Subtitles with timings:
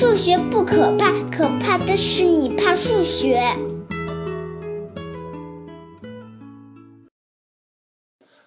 [0.00, 3.36] 数学不可怕，可怕的是你怕数学。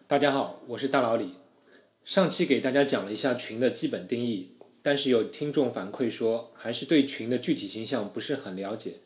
[0.08, 1.32] 大家好，我是大老李。
[2.06, 9.02] 上期给大家讲了一下群的基本定义，但是有听众反馈说，还是对群的具体形象不是很了解。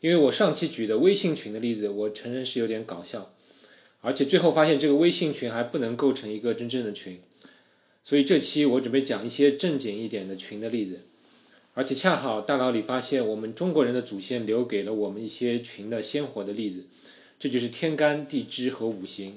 [0.00, 3.34] 因为我上期举的微信群的例子，我承认是有点搞笑，
[4.02, 7.22] 而且最后发现这个微信群还不能构成一个真正的群。
[8.04, 11.00] 所以这期我准备讲一些正经一点的群的例子，
[11.74, 16.86] 而且恰好大脑里发现我们中国人的祖先留给了我们一些群的鲜活的例子，
[17.38, 19.34] 这就是天干地支和五行。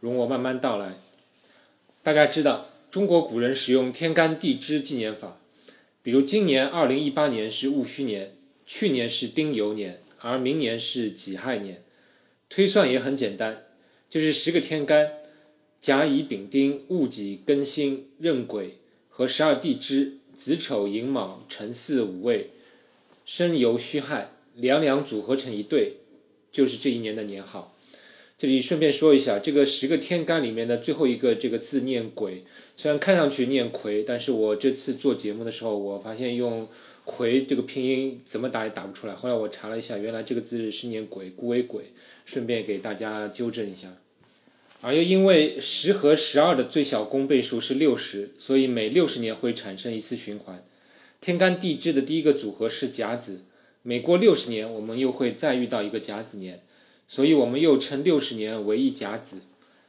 [0.00, 0.96] 容我慢慢道来。
[2.02, 5.40] 大家知道，中国古人使用天干地支纪年法，
[6.02, 8.34] 比如今年二零一八年是戊戌年，
[8.66, 11.82] 去年是丁酉年，而明年是己亥年。
[12.50, 13.64] 推算也很简单，
[14.10, 15.10] 就是十个天干。
[15.80, 18.78] 甲乙丙丁戊己庚辛壬癸
[19.08, 22.50] 和十二地支子丑寅卯辰巳午未
[23.24, 25.94] 申酉戌亥两两组合成一对，
[26.52, 27.74] 就是这一年的年号。
[28.36, 32.44] 这里顺便说一下，这个十个天干里面的最后一个这个字念癸，
[32.76, 36.68] 虽然看上去念癸，但是我这次做节目的时候，我发现用
[37.04, 39.14] 癸这个拼音怎么打也打不出来。
[39.14, 41.84] 后来我查了一下，原来这个字是念癸，故为癸。
[42.26, 43.96] 顺便给大家纠正一下。
[44.84, 50.62] 而又因为十和十二的最小公倍数是六十，所以每六十年会产生一次循环。
[51.22, 53.44] 天干地支的第一个组合是甲子，
[53.80, 56.60] 每过六十年，我们又会再遇到一个甲子年，
[57.08, 59.38] 所以我们又称六十年为一甲子。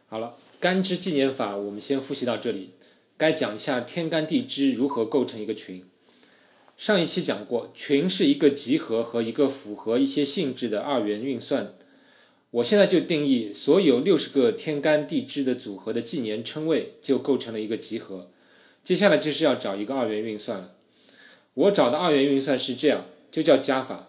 [0.07, 2.69] 好了，干支纪年法我们先复习到这里，
[3.17, 5.83] 该讲一下天干地支如何构成一个群。
[6.77, 11.73] 上一期讲过，群是一个集合和一个符合一些性质的二元运算。
[12.55, 18.31] 我现在就定义所有六十个天干地支的组合的纪年称谓就构成了一个集合。
[18.81, 20.73] 接下来就是要找一个二元运算了。
[21.53, 24.07] 我找的二元运算是这样，就叫加法。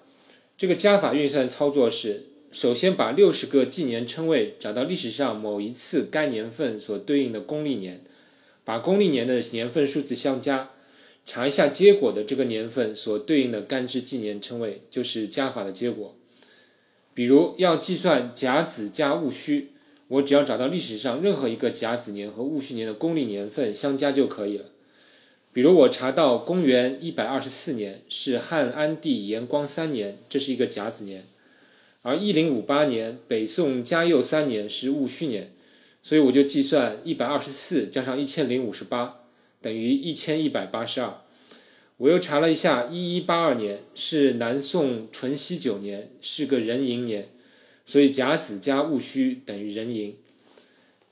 [0.56, 8.04] 这个加法运算操作是：首先把六十个纪年称谓找到历史上某一次该年份所对应的公历年，
[8.64, 10.70] 把公历年的年份数字相加，
[11.24, 16.15] 查一下结果的这个年份所对应的干支纪年称谓，就是加法的结果。
[17.16, 19.68] 比如要计算甲子加戊戌，
[20.08, 24.66] 我只要找到历史上任何一个甲子年和戊戌年的公历年份相加就可以了。
[25.50, 31.22] 比如我查到公元一百二十四年是汉安帝延光三年，这是一个甲子年；
[32.02, 35.52] 而一零五八年北宋嘉佑三年是戊戌年，
[36.02, 39.20] 所以我就计算一百二十四加上一千零五十八
[39.62, 41.22] 等于一千一百八十二。
[41.98, 47.28] 我又查了一下，一一八二年是南宋淳熙九年，是个壬寅年，
[47.86, 50.14] 所以甲子加戊戌等于壬寅。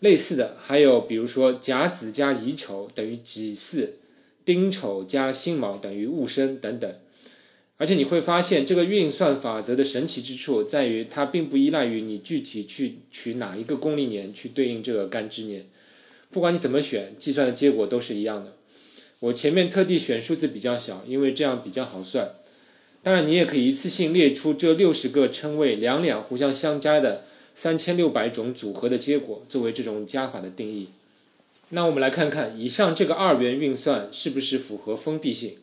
[0.00, 3.94] 类似的还有，比如说甲子加乙丑等于己巳，
[4.44, 6.94] 丁丑加辛卯等于戊申等等。
[7.78, 15.64] 而且你会发现，这个运算法则的神奇之处在于，它并不依赖于你具体去取哪一个公历年去对应这个干支年，
[16.30, 18.52] 不管你怎么选，计算的结果都是一样的。
[19.24, 22.32] 我前面特地选数字比较小，因为这样比较好算。
[23.02, 27.24] 当然，你也可以一次性列出这六十个称谓两两互相相加的
[27.56, 30.88] 三千六百种组合的结果，作为这种加法的定义。
[31.70, 35.54] 那我们来看看以上这个二元运算是不是符合封闭性？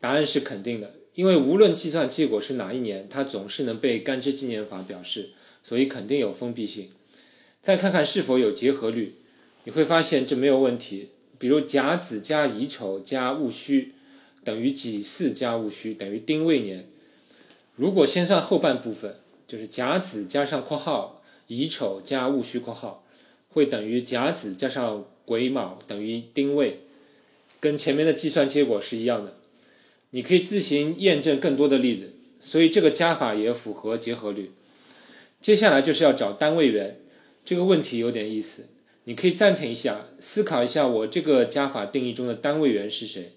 [0.00, 5.30] 答案是肯定的，因为无论计算结果是哪一年，它总是能被干支纪年法表示，
[5.62, 6.88] 所以肯定有封闭性。
[7.60, 9.16] 再看看是否有结合律，
[9.64, 11.10] 你会发现这没有问题。
[11.38, 13.92] 比如甲子加乙丑加戊戌
[14.44, 16.86] 等于己巳加戊戌等于丁未年。
[17.76, 23.04] 如果先算后半部分，就是甲子加上括号乙丑加戊戌括号，
[23.50, 26.80] 会等于甲子加上癸卯等于丁未，
[27.60, 29.36] 跟前面的计算结果是一样的。
[30.10, 34.52] 你可以自行验证更多的例子，所以这个加法也符合结合律。
[35.40, 37.00] 接下来就是要找单位元，
[37.44, 38.66] 这个问题有点意思。
[39.04, 43.32] 你可以暂停一下，思考一下我这个加法定义中的单位元是谁？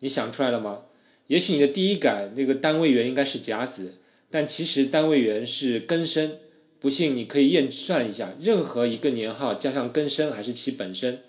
[0.00, 0.82] 你想出来了吗？
[1.28, 3.94] 也许你的第一感，这个单位元应该是甲子，
[4.30, 6.38] 但其实单位元是庚申。
[6.78, 11.20] 不信你可以验算一下，任何一个年号加上庚申还是其本身，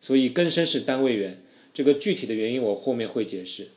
[0.00, 1.42] 所以庚申是单位元。
[1.72, 3.68] 这个具体的原因我后面会解释。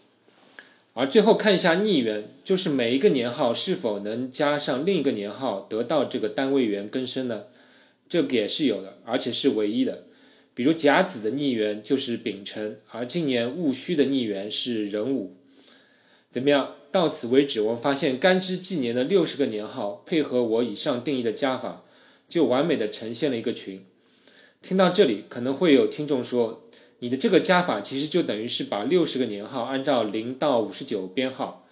[0.94, 7.46] 而最后看一下逆元，就是每一个年号是否能加上另一个年号得到这个单位元庚申呢？
[8.10, 10.06] 这个也是有的，而且是唯一的。
[10.54, 15.36] 比如甲子的逆元就是丙辰，而今年戊戌的逆元是壬午。
[16.32, 16.74] 怎么样？
[16.90, 21.84] 到此为止，我们发现干支纪年的六十个年号配合我以上定义的加法，
[22.30, 23.86] 就完美的呈现了一个群。
[24.62, 26.68] 听到这里，可能会有听众说
[27.00, 31.68] ：“你的这个加法其实就等于是把六十个年号按照零到五十九编号，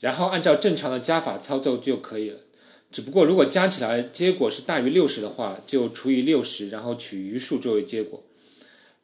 [0.00, 2.40] 然后按照正常的加法操作就可以了。
[2.90, 8.22] 只不过如果加起来结果是大于六十的话，就除以六十，然后取余数作为结果。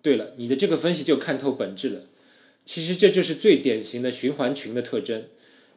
[0.01, 2.03] 对了，你的这个分析就看透本质了。
[2.67, 5.25] 其实这就是最典型的循环群的特征，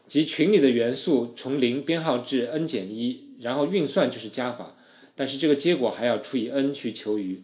[0.08, 4.78] 即群里的元素从零编号至 n 减一，然后运算就是加法，
[5.16, 7.42] 但是这个结果还要除以 n 去求余。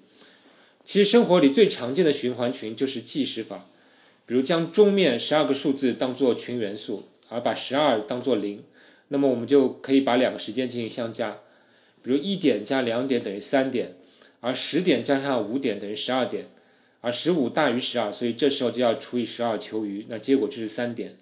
[0.86, 3.66] 其实生活里最常见的循环群就是计时法，
[4.26, 8.64] 比如将中面十二个数字当做群元素，而把十二当做零，
[9.14, 11.38] 那么我们就可以把两个时间进行相加，
[12.02, 13.94] 比如一点加两点等于三点，
[14.40, 16.48] 而十点加上五点等于十二点。
[17.02, 21.18] 而十五大于十二，所以这时候就要除以十二求余，那结果就是三点，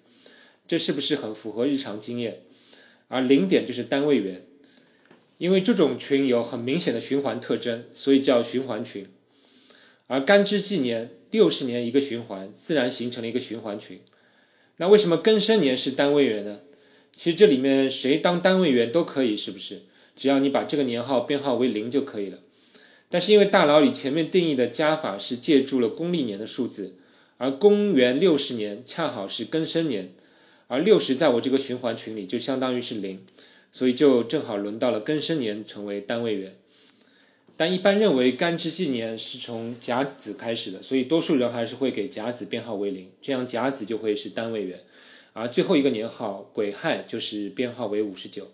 [0.66, 2.42] 这是不是很符合日常经验？
[3.08, 4.42] 而零点就是单位元，
[5.36, 9.04] 因为这种群有很明显的循环特征，所以叫循环群。
[10.06, 14.00] 而干支纪年六十年一个循环，自然形成了一个循环群。
[14.78, 16.60] 那为什么庚申年是单位元呢？
[17.16, 19.82] 其实这里面谁当单位元都可以，是不是？
[20.16, 22.38] 只要你把这个年号编号为零就可以了。
[23.08, 26.96] 但是因为大佬里前面定义的加法是借助了公历年的数字，
[27.38, 30.12] 而公元六十年恰好是庚申年，
[30.68, 33.20] 而六十在我这个循环群里就相当于是零，
[33.72, 36.54] 所以就正好轮到了庚申年成为单位元。
[37.56, 44.80] 但一般认为干支纪年是从甲子开始的，所以多数人还是会给甲子编号为零，这样甲子就会是单位元，
[45.32, 48.50] 而最后一个年号癸亥就是编号为五十九。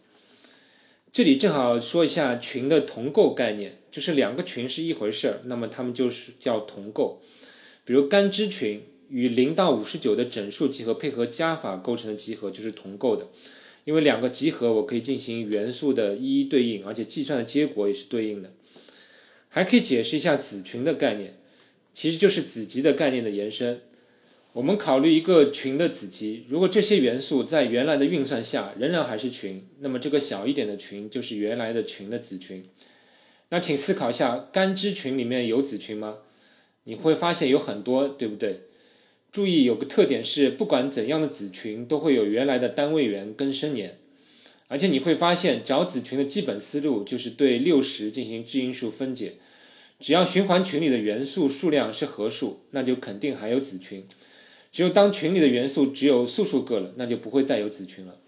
[1.12, 7.22] 这里正好说一下群的同构概念，就是两个群是一回事儿，那么它们就是叫同构。
[7.84, 13.26] 比如干支群与零到五十九的整数集合配合加法构成的集合就是同构的，
[13.84, 18.52] 因为两个集合我可以进行元素的一一对应，而且计算的结果也是对应的。
[19.48, 21.38] 还可以解释一下子群的概念，
[21.94, 23.80] 其实就是子集的概念的延伸。
[24.54, 32.64] 我们考虑一个群的子集，如果这些元素在原来的运算下仍然还是群，那么这个小一点的群就是原来的群的子群。
[33.50, 36.18] 那请思考一下，干支群里面有子群吗？
[36.84, 38.62] 你会发现有很多，对不对？
[39.30, 43.98] 注意有个特点是，不管怎样的子群都会有原来的单位元跟生年，
[44.68, 49.34] 而且你会发现找子群的基本思路就是对六十进行质因数分解，
[50.00, 54.06] 只要循环群里的元素数量是合数，那就肯定还有子群。
[54.78, 58.20] 只有当群里的元素只有素数个了，那就不会再有子群了。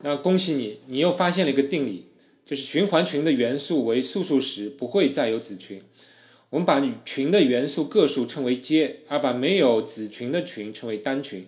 [0.00, 2.08] 那恭喜你，你又发现了一个定理，
[2.44, 5.80] 就是循环群的元素为素数时，不会再有子群。
[6.50, 11.46] 我们把群的元素个数称为阶，而把没有子群的群称为单群。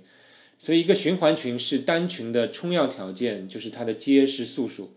[0.59, 4.95] 所以，一个循环群是单群的充要条件，就是它的阶是素数。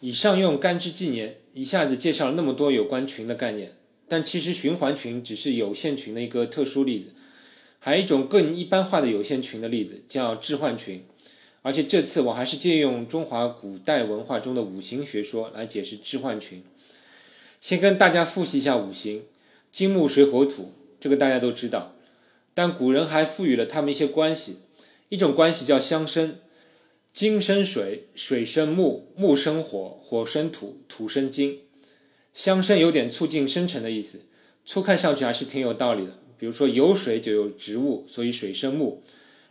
[0.00, 3.74] 以上用干支纪年一下子介绍了那么多有关群的概念，
[4.08, 7.12] 但其实循环群只是有限群的一个特殊例子。
[7.78, 11.04] 还有一种更一般化的有限群的例子，叫置换群，
[11.62, 16.62] 而且这次我还是借用中华古代文化中的五行学说来解释置换群。
[17.60, 19.22] 先跟大家复习一下五行：
[19.70, 21.94] 金木水火土，这个大家都知道。
[22.54, 24.58] 但古人还赋予了它们一些关系，
[25.08, 26.38] 一种关系叫相生，
[27.12, 31.60] 金生水，水生木，木生火，火生土，土生金。
[32.34, 34.22] 相生有点促进生成的意思，
[34.66, 36.22] 初看上去还是挺有道理的。
[36.38, 39.02] 比如说有水就有植物，所以水生木；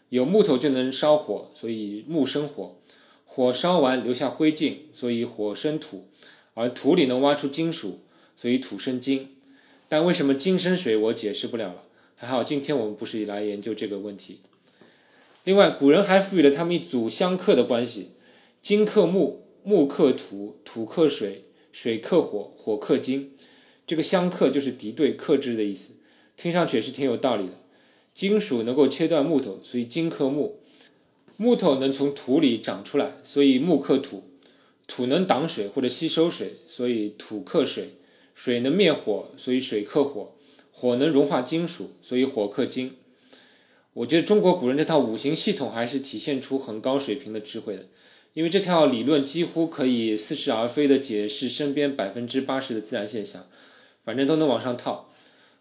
[0.10, 2.78] 有木头就能烧火，所以木生火；
[3.26, 6.06] 火烧完留下灰烬，所以火生土；
[6.54, 8.00] 而土里能挖出金属，
[8.36, 9.36] 所以土生金。
[9.90, 11.84] 但为什么金生水，我解释不了了。
[12.16, 14.40] 还好今天我们不是来研究这个问题。
[15.44, 18.12] 另外，古人还赋予了他们一组相克的关系：
[18.62, 23.34] 金克木，木克土，土克水，水克火，火克金。
[23.86, 25.92] 这个相克就是敌对、克制的意思。
[26.38, 27.54] 听上去也是挺有道理的。
[28.14, 30.54] 金属能够切断木头，所以金克木；
[31.36, 34.24] 木头能从土里长出来，所以木克土；
[34.88, 37.98] 土能挡水或者吸收水，所以土克水；
[38.34, 40.36] 水能灭火，所以水克火；
[40.72, 42.96] 火能融化金属，所以火克金。
[43.94, 47.88] 我觉得中国古人这套五行系统还是体现出很高水平的智慧的，
[48.34, 53.48] 因为这套理论几乎可以似是而非的解释身边百分之八十的自然现象，
[54.04, 55.12] 反正都能往上套。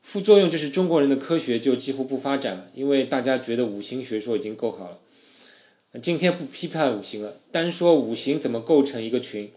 [0.07, 5.01] 副作用就是中国人的科学就几乎不发展了，因为大家觉得五行学说已经够好了。
[6.01, 9.51] 今天不批判五行了，单说五行怎么构成一个群。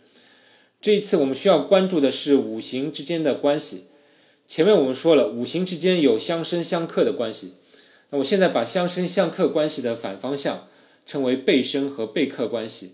[0.82, 3.84] 这一次我们需要关注的是五行之间的关系。
[4.48, 7.53] 前面我们说了，五行之间有相生相克的关系。
[8.10, 10.68] 那我现在把相生相克关系的反方向
[11.06, 12.94] 称为背生和背克关系。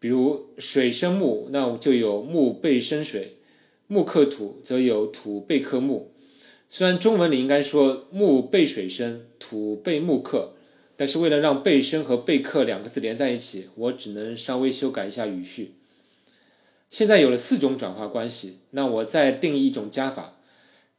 [0.00, 3.36] 比如水生木，那就有木背生水；
[3.86, 6.09] 木克土，则有土背克木。
[6.72, 10.54] 虽然中文里应该说木被水生，土被木克，
[10.96, 15.72] 但是为了让被生和被克两个字连在一起，我只能稍微修改一下语序。
[16.88, 20.38] 现在有了四种转化关系，那我再定义一种加法，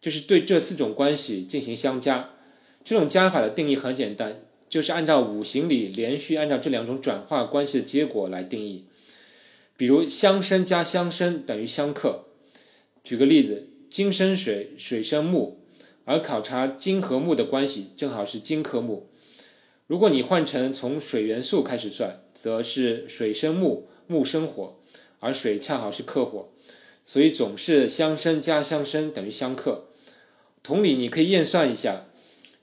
[0.01, 2.32] 就是对这四种关系进行相加。
[2.84, 8.88] 这种加法的定义很简单，就是按照五行里连续按照这两种转化关系的结果来定义。
[9.78, 12.25] 比如相生加相生等于相克。
[13.06, 15.60] 举个例子，金生水，水生木。
[16.05, 19.08] 而考察金和木的关系，正好是金克木。
[19.88, 24.77] 如果你换成从水元素开始算，则是水生木，木生火，
[25.20, 26.50] 而水恰好是克火，
[27.05, 29.86] 所以总是相生加相生等于相克。
[30.63, 32.05] 同理，你可以验算一下，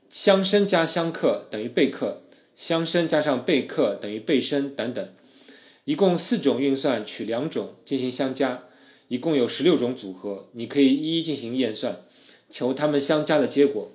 [0.09, 2.23] 相生加相克等于被克，
[2.57, 5.09] 相生加上被克等于被生等等，
[5.85, 8.65] 一共四种运算，取两种进行相加，
[9.09, 12.03] 一共有十六种组合，你可以一一进行验算。
[12.51, 13.91] 求它们相加的结果，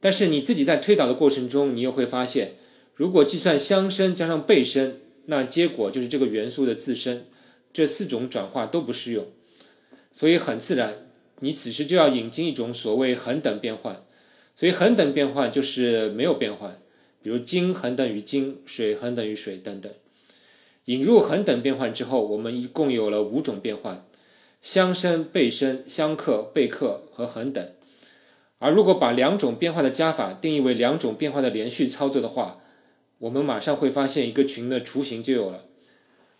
[0.00, 2.52] 但是你自己在推导的过程中，你又会发现，
[2.94, 7.26] 如果计算相生加上背生，那结果就是这个元素的自身，
[7.72, 9.26] 这四种转化都不适用，
[10.12, 11.06] 所以很自然，
[11.40, 14.04] 你此时就要引进一种所谓恒等变换，
[14.56, 16.80] 所以恒等变换就是没有变换，
[17.22, 19.92] 比如金恒等于金，水恒等于水等等。
[20.86, 24.04] 引入恒等变换之后，我们一共有了五种变换。
[24.60, 27.66] 相生、背生、相克、背克和恒等。
[28.58, 32.60] 而如果把两种变化的加法定义为两种变化的连续操作的话，
[33.18, 35.64] 我们马上会发现一个群的雏形就有了。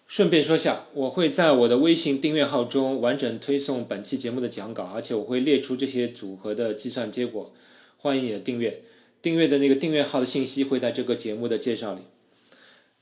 [0.06, 7.54] 顺便说下，我会在我的微信订阅号中完整推送本期节目的讲稿，而且我会列出这些组合的计算结果。
[7.96, 8.82] 欢迎你的订阅，
[9.22, 12.00] 订阅的那个订阅号的信息会在这个节目的介绍里。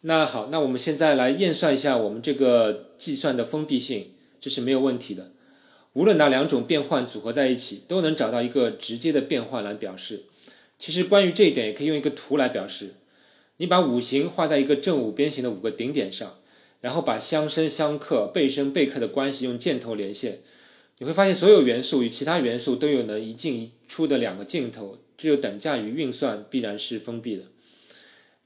[0.03, 4.13] 那好，那我们现在来验算一下我们这个计算的封闭性。
[4.41, 5.33] 这是没有问题的，
[5.93, 10.25] 无论哪两种变换组合在一起，都能找到一个直接的变换来表示。
[10.79, 12.95] 其实关于这一点，也可以用一个图来表示。
[13.57, 16.39] 你把五行画在一个正五边形的五个顶点上，
[16.81, 20.43] 然后把相生相克、背生背克的关系用箭头连线，
[20.99, 27.47] 你会发现所有元素与其他元素都有能一进一出的两个箭头，这就等价于运算必然是封闭的。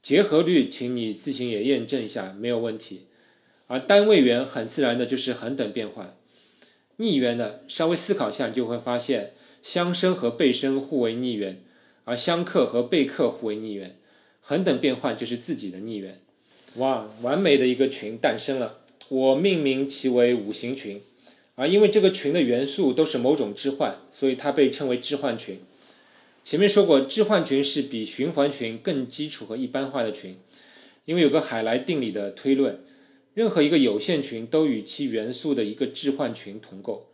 [0.01, 3.05] 结合律，请你自行也验证一下，没有问题。
[3.73, 6.15] 而单位元很自然的就是恒等变换，
[6.97, 11.59] 逆元呢，稍微思考下就会发现相生和背生互为逆元，
[12.03, 13.97] 而相克和背克互为逆元，
[14.41, 16.21] 恒等变换就是自己的逆元。
[16.75, 21.01] 哇，完美的一个群诞生了，我命名其为五行群，
[21.55, 25.57] 而因为这个群的元素都是某种置换，所以它被称为置换群。
[26.43, 30.37] 前面说过，置换群是比循环群更基础和一般化的群，
[31.05, 32.79] 因为有个海莱定理的推论。
[33.33, 37.07] 任何一个有限群都与其元素的一个置换群同构，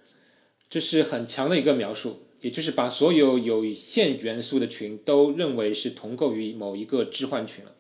[0.70, 7.76] 这是很强的一个描述，也就是把所有有限元素的群都认为是同构于某一个置换群了。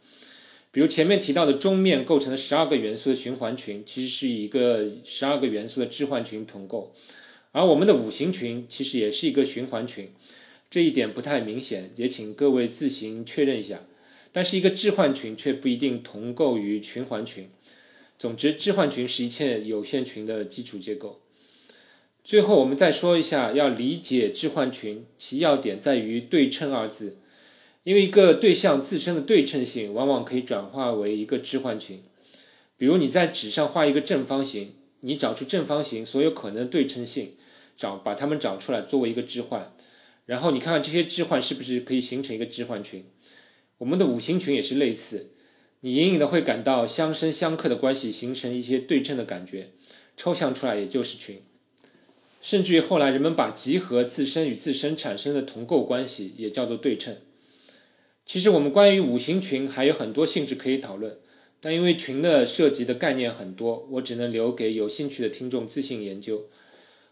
[0.71, 6.93] 比如前面提到的钟面构成的十二个元素的循环群，其实是一个十二个元素的置换群同构，
[7.51, 10.11] 而我们的五行群其实也是一个循环群，
[10.69, 13.81] 这一点不太明显，也请各位自行确认一下。
[14.31, 17.49] 但是一个置换群却不一定同构于循环群。
[18.19, 21.21] 总之，置换群是一切有限群的基础结构。
[22.21, 27.17] 最后，我们再说一下，要理解置换群，其要点在于“对称”二字。
[27.85, 32.03] 因为一个对象自身的对称性，往往可以转化为一个置换群。
[32.75, 37.35] 比如你在纸上画一个正方形，你找出正方形所有可能的对称性，
[37.77, 39.73] 找把它们找出来作为一个置换，
[40.25, 43.05] 然后你看看这些置换是不是可以形成一个置换群。
[43.77, 45.29] 我们的五行群也是类似。
[45.81, 49.71] 你隐隐的会感到相生相克的关系形成一些对称的感觉，
[50.17, 51.41] 抽象出来也就是群。
[52.41, 57.17] 甚至于后来人们把集合自身与自身产生的同构关系也叫做对称。
[58.25, 61.17] 其实我们关于五行群还有很多性质可以讨论，
[61.59, 66.45] 但因为群的涉及的概念很多，我只能留给有兴趣的听众自行研究。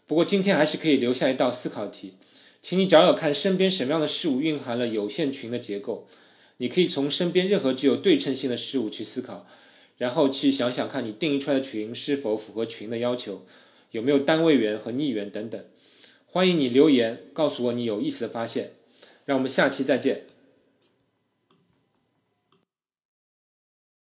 [0.06, 2.14] 不过今天还是可以留下一道思考题，
[2.62, 6.06] 请你找找看身边什么样的事物蕴含了有限群的结构。
[6.58, 9.46] 你可以从身边任何具有对称性的事物去思考，
[9.96, 13.44] 然后去想想看你定义出来的群是否符合群的要求，
[13.90, 15.64] 有没有单位元和逆元等等。
[16.26, 18.72] 欢迎你留言告诉我你有意思的发现，
[19.24, 20.26] 让我们下期再见。